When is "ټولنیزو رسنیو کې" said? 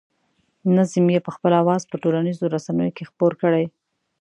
2.03-3.07